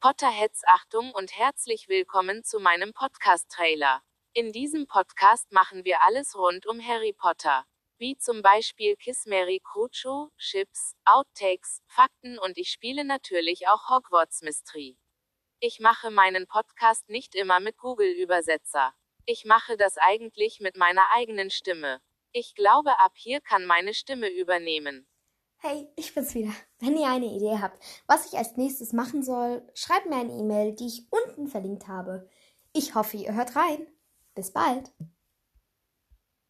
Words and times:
Potterheads 0.00 0.62
Achtung 0.64 1.10
und 1.10 1.36
herzlich 1.36 1.88
willkommen 1.88 2.44
zu 2.44 2.60
meinem 2.60 2.92
Podcast-Trailer. 2.92 4.00
In 4.32 4.52
diesem 4.52 4.86
Podcast 4.86 5.50
machen 5.50 5.84
wir 5.84 6.02
alles 6.02 6.36
rund 6.36 6.68
um 6.68 6.80
Harry 6.80 7.12
Potter. 7.12 7.66
Wie 7.98 8.16
zum 8.16 8.40
Beispiel 8.40 8.94
Kiss 8.94 9.26
Mary 9.26 9.60
Crucio, 9.60 10.30
Chips, 10.38 10.94
Outtakes, 11.04 11.82
Fakten 11.88 12.38
und 12.38 12.58
ich 12.58 12.70
spiele 12.70 13.04
natürlich 13.04 13.66
auch 13.66 13.88
Hogwarts 13.88 14.42
Mystery. 14.42 14.96
Ich 15.58 15.80
mache 15.80 16.12
meinen 16.12 16.46
Podcast 16.46 17.08
nicht 17.08 17.34
immer 17.34 17.58
mit 17.58 17.76
Google-Übersetzer. 17.76 18.94
Ich 19.26 19.46
mache 19.46 19.76
das 19.76 19.96
eigentlich 19.98 20.60
mit 20.60 20.76
meiner 20.76 21.10
eigenen 21.16 21.50
Stimme. 21.50 22.00
Ich 22.30 22.54
glaube, 22.54 23.00
ab 23.00 23.14
hier 23.16 23.40
kann 23.40 23.64
meine 23.64 23.94
Stimme 23.94 24.28
übernehmen. 24.28 25.08
Hey, 25.60 25.88
ich 25.96 26.14
bin's 26.14 26.36
wieder. 26.36 26.52
Wenn 26.78 26.96
ihr 26.96 27.08
eine 27.08 27.26
Idee 27.26 27.58
habt, 27.60 27.82
was 28.06 28.26
ich 28.26 28.38
als 28.38 28.56
nächstes 28.56 28.92
machen 28.92 29.24
soll, 29.24 29.66
schreibt 29.74 30.08
mir 30.08 30.14
eine 30.14 30.32
E-Mail, 30.32 30.72
die 30.72 30.86
ich 30.86 31.08
unten 31.10 31.48
verlinkt 31.48 31.88
habe. 31.88 32.28
Ich 32.72 32.94
hoffe, 32.94 33.16
ihr 33.16 33.34
hört 33.34 33.56
rein. 33.56 33.88
Bis 34.36 34.52
bald. 34.52 34.92